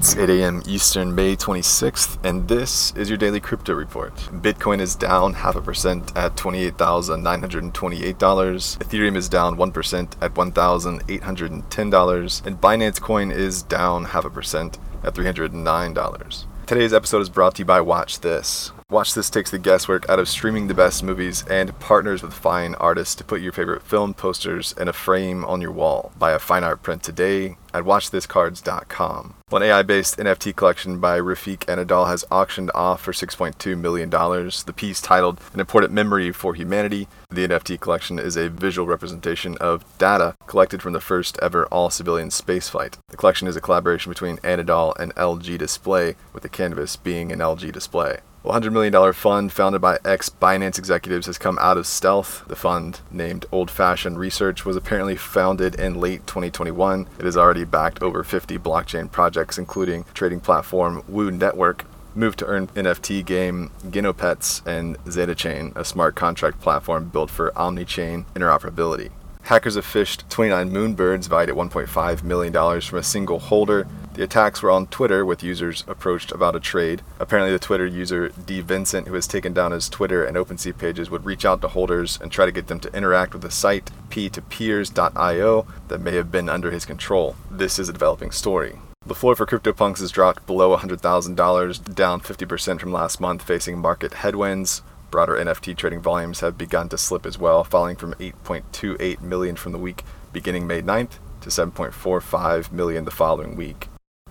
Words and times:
It's 0.00 0.16
8 0.16 0.30
a.m. 0.30 0.62
Eastern, 0.66 1.14
May 1.14 1.36
26th, 1.36 2.24
and 2.24 2.48
this 2.48 2.94
is 2.96 3.10
your 3.10 3.18
daily 3.18 3.38
crypto 3.38 3.74
report. 3.74 4.16
Bitcoin 4.16 4.80
is 4.80 4.94
down 4.94 5.34
half 5.34 5.56
a 5.56 5.60
percent 5.60 6.16
at 6.16 6.36
$28,928. 6.36 8.78
Ethereum 8.78 9.14
is 9.14 9.28
down 9.28 9.58
1% 9.58 10.22
at 10.22 10.32
$1,810. 10.32 12.46
And 12.46 12.60
Binance 12.62 12.98
Coin 12.98 13.30
is 13.30 13.62
down 13.62 14.06
half 14.06 14.24
a 14.24 14.30
percent 14.30 14.78
at 15.02 15.12
$309. 15.12 16.46
Today's 16.66 16.94
episode 16.94 17.20
is 17.20 17.28
brought 17.28 17.56
to 17.56 17.60
you 17.60 17.66
by 17.66 17.82
Watch 17.82 18.20
This. 18.20 18.72
Watch 18.88 19.12
This 19.12 19.28
takes 19.28 19.50
the 19.50 19.58
guesswork 19.58 20.08
out 20.08 20.18
of 20.18 20.30
streaming 20.30 20.68
the 20.68 20.74
best 20.74 21.02
movies 21.02 21.44
and 21.50 21.78
partners 21.78 22.22
with 22.22 22.32
fine 22.32 22.74
artists 22.76 23.14
to 23.16 23.24
put 23.24 23.42
your 23.42 23.52
favorite 23.52 23.82
film 23.82 24.14
posters 24.14 24.72
in 24.80 24.88
a 24.88 24.94
frame 24.94 25.44
on 25.44 25.60
your 25.60 25.72
wall. 25.72 26.10
Buy 26.18 26.32
a 26.32 26.38
fine 26.38 26.64
art 26.64 26.82
print 26.82 27.02
today 27.02 27.58
at 27.72 27.84
watchthiscards.com. 27.84 29.34
One 29.48 29.62
AI 29.62 29.82
based 29.82 30.18
NFT 30.18 30.54
collection 30.54 31.00
by 31.00 31.18
Refik 31.18 31.66
Anadol 31.66 32.06
has 32.06 32.24
auctioned 32.30 32.70
off 32.74 33.02
for 33.02 33.12
$6.2 33.12 33.76
million. 33.76 34.08
The 34.10 34.72
piece, 34.74 35.00
titled 35.00 35.40
An 35.52 35.60
Important 35.60 35.92
Memory 35.92 36.30
for 36.30 36.54
Humanity, 36.54 37.08
the 37.30 37.46
NFT 37.46 37.80
collection 37.80 38.18
is 38.18 38.36
a 38.36 38.48
visual 38.48 38.86
representation 38.86 39.56
of 39.58 39.84
data 39.98 40.36
collected 40.46 40.82
from 40.82 40.92
the 40.92 41.00
first 41.00 41.38
ever 41.42 41.66
all 41.66 41.90
civilian 41.90 42.28
spaceflight. 42.28 42.98
The 43.08 43.16
collection 43.16 43.48
is 43.48 43.56
a 43.56 43.60
collaboration 43.60 44.10
between 44.10 44.38
Anadol 44.38 44.96
and 44.98 45.14
LG 45.16 45.58
Display, 45.58 46.16
with 46.32 46.42
the 46.42 46.48
canvas 46.48 46.96
being 46.96 47.32
an 47.32 47.40
LG 47.40 47.72
display. 47.72 48.20
A 48.42 48.48
$100 48.48 48.72
million 48.72 49.12
fund 49.12 49.52
founded 49.52 49.82
by 49.82 49.98
ex 50.02 50.30
Binance 50.30 50.78
executives 50.78 51.26
has 51.26 51.36
come 51.36 51.58
out 51.60 51.76
of 51.76 51.86
stealth. 51.86 52.42
The 52.48 52.56
fund, 52.56 53.00
named 53.10 53.44
Old 53.52 53.70
Fashioned 53.70 54.18
Research, 54.18 54.64
was 54.64 54.76
apparently 54.76 55.14
founded 55.14 55.74
in 55.74 56.00
late 56.00 56.26
2021. 56.26 57.06
It 57.18 57.26
has 57.26 57.36
already 57.36 57.64
backed 57.64 58.02
over 58.02 58.24
50 58.24 58.56
blockchain 58.56 59.12
projects, 59.12 59.58
including 59.58 60.06
trading 60.14 60.40
platform 60.40 61.04
Woo 61.06 61.30
Network, 61.30 61.84
move 62.14 62.34
to 62.36 62.46
earn 62.46 62.68
NFT 62.68 63.26
game 63.26 63.72
Genopets, 63.84 64.66
and 64.66 64.96
ZetaChain, 65.04 65.76
a 65.76 65.84
smart 65.84 66.14
contract 66.14 66.62
platform 66.62 67.10
built 67.10 67.28
for 67.28 67.56
omni 67.58 67.84
chain 67.84 68.24
interoperability. 68.34 69.10
Hackers 69.42 69.74
have 69.74 69.84
phished 69.84 70.26
29 70.30 70.70
moonbirds 70.70 71.28
valued 71.28 71.50
at 71.50 71.56
$1.5 71.56 72.22
million 72.22 72.80
from 72.80 72.98
a 72.98 73.02
single 73.02 73.38
holder. 73.38 73.86
The 74.14 74.24
attacks 74.24 74.60
were 74.60 74.70
on 74.70 74.88
Twitter, 74.88 75.24
with 75.24 75.42
users 75.42 75.84
approached 75.86 76.32
about 76.32 76.56
a 76.56 76.60
trade. 76.60 77.02
Apparently, 77.20 77.52
the 77.52 77.60
Twitter 77.60 77.86
user 77.86 78.30
D. 78.30 78.60
Vincent, 78.60 79.06
who 79.06 79.14
has 79.14 79.26
taken 79.26 79.52
down 79.52 79.70
his 79.70 79.88
Twitter 79.88 80.24
and 80.24 80.36
OpenSea 80.36 80.76
pages, 80.76 81.10
would 81.10 81.24
reach 81.24 81.44
out 81.44 81.60
to 81.60 81.68
holders 81.68 82.18
and 82.20 82.32
try 82.32 82.44
to 82.44 82.52
get 82.52 82.66
them 82.66 82.80
to 82.80 82.92
interact 82.92 83.32
with 83.32 83.42
the 83.42 83.50
site 83.50 83.90
p2peers.io 84.10 85.66
that 85.88 86.00
may 86.00 86.16
have 86.16 86.32
been 86.32 86.48
under 86.48 86.70
his 86.70 86.84
control. 86.84 87.36
This 87.50 87.78
is 87.78 87.88
a 87.88 87.92
developing 87.92 88.32
story. 88.32 88.80
The 89.06 89.14
floor 89.14 89.34
for 89.34 89.46
CryptoPunks 89.46 90.00
has 90.00 90.10
dropped 90.10 90.46
below 90.46 90.76
$100,000, 90.76 91.94
down 91.94 92.20
50% 92.20 92.80
from 92.80 92.92
last 92.92 93.20
month, 93.20 93.42
facing 93.42 93.78
market 93.78 94.14
headwinds. 94.14 94.82
Broader 95.10 95.36
NFT 95.36 95.76
trading 95.76 96.00
volumes 96.00 96.40
have 96.40 96.58
begun 96.58 96.88
to 96.90 96.98
slip 96.98 97.24
as 97.24 97.38
well, 97.38 97.64
falling 97.64 97.96
from 97.96 98.14
8.28 98.14 99.20
million 99.20 99.56
from 99.56 99.72
the 99.72 99.78
week 99.78 100.04
beginning 100.32 100.66
May 100.66 100.82
9th 100.82 101.18
to 101.40 101.48
7.45 101.48 102.70
million 102.70 103.04
the 103.04 103.10
following 103.10 103.56
week. 103.56 103.89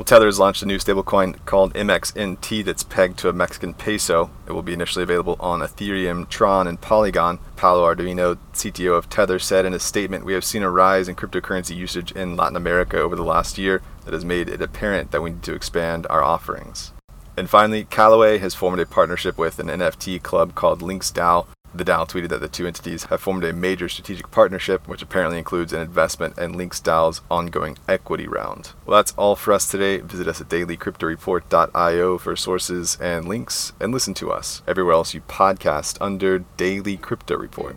Well, 0.00 0.06
Tether 0.06 0.24
has 0.24 0.38
launched 0.38 0.62
a 0.62 0.66
new 0.66 0.78
stablecoin 0.78 1.44
called 1.44 1.74
MXNT 1.74 2.64
that's 2.64 2.82
pegged 2.82 3.18
to 3.18 3.28
a 3.28 3.34
Mexican 3.34 3.74
peso. 3.74 4.30
It 4.46 4.52
will 4.52 4.62
be 4.62 4.72
initially 4.72 5.02
available 5.02 5.36
on 5.38 5.60
Ethereum, 5.60 6.26
Tron, 6.30 6.66
and 6.66 6.80
Polygon. 6.80 7.38
Paulo 7.56 7.84
Ardoino, 7.84 8.38
CTO 8.54 8.96
of 8.96 9.10
Tether, 9.10 9.38
said 9.38 9.66
in 9.66 9.74
a 9.74 9.78
statement 9.78 10.24
We 10.24 10.32
have 10.32 10.42
seen 10.42 10.62
a 10.62 10.70
rise 10.70 11.06
in 11.06 11.16
cryptocurrency 11.16 11.76
usage 11.76 12.12
in 12.12 12.34
Latin 12.34 12.56
America 12.56 12.98
over 12.98 13.14
the 13.14 13.22
last 13.22 13.58
year 13.58 13.82
that 14.06 14.14
has 14.14 14.24
made 14.24 14.48
it 14.48 14.62
apparent 14.62 15.10
that 15.10 15.20
we 15.20 15.32
need 15.32 15.42
to 15.42 15.54
expand 15.54 16.06
our 16.08 16.22
offerings. 16.22 16.94
And 17.36 17.50
finally, 17.50 17.84
Callaway 17.84 18.38
has 18.38 18.54
formed 18.54 18.80
a 18.80 18.86
partnership 18.86 19.36
with 19.36 19.58
an 19.58 19.66
NFT 19.66 20.22
club 20.22 20.54
called 20.54 20.80
Links 20.80 21.10
DAO 21.10 21.44
the 21.74 21.84
DAO 21.84 22.08
tweeted 22.08 22.28
that 22.30 22.40
the 22.40 22.48
two 22.48 22.66
entities 22.66 23.04
have 23.04 23.20
formed 23.20 23.44
a 23.44 23.52
major 23.52 23.88
strategic 23.88 24.30
partnership, 24.30 24.88
which 24.88 25.02
apparently 25.02 25.38
includes 25.38 25.72
an 25.72 25.80
investment 25.80 26.38
in 26.38 26.54
Links 26.54 26.80
DAO's 26.80 27.20
ongoing 27.30 27.78
equity 27.88 28.26
round. 28.26 28.72
Well, 28.86 28.98
that's 28.98 29.12
all 29.12 29.36
for 29.36 29.52
us 29.52 29.68
today. 29.68 29.98
Visit 29.98 30.28
us 30.28 30.40
at 30.40 30.48
dailycryptoreport.io 30.48 32.18
for 32.18 32.36
sources 32.36 32.98
and 33.00 33.28
links, 33.28 33.72
and 33.80 33.92
listen 33.92 34.14
to 34.14 34.30
us 34.32 34.62
everywhere 34.66 34.94
else 34.94 35.14
you 35.14 35.20
podcast 35.22 35.98
under 36.00 36.40
Daily 36.56 36.96
Crypto 36.96 37.36
Report. 37.36 37.76